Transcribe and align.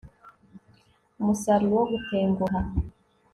Umusaruro 1.19 1.73
wo 1.79 1.85
gutenguha 1.91 2.59